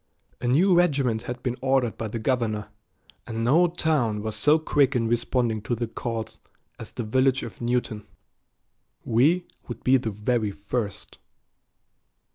A 0.41 0.47
new 0.47 0.73
regiment 0.73 1.21
had 1.29 1.43
been 1.43 1.55
ordered 1.61 1.95
by 1.95 2.07
the 2.07 2.17
governor, 2.17 2.69
and 3.27 3.43
no 3.43 3.67
town 3.67 4.23
was 4.23 4.35
so 4.35 4.57
quick 4.57 4.95
in 4.95 5.07
responding 5.07 5.61
to 5.61 5.75
the 5.75 5.85
call 5.85 6.25
as 6.79 6.91
the 6.91 7.03
village 7.03 7.43
of 7.43 7.61
Newton. 7.61 8.07
We 9.05 9.45
would 9.67 9.83
be 9.83 9.97
the 9.97 10.09
very 10.09 10.49
first. 10.49 11.19